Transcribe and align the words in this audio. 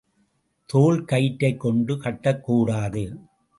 தோல்கயிற்றைக் 0.73 1.57
கொண்டு 1.57 1.95
கட்டக்கூடாது. 1.95 3.15